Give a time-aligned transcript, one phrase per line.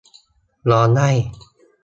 [0.71, 1.09] ร้องไห้